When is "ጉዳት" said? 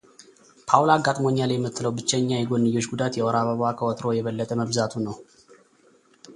2.93-3.19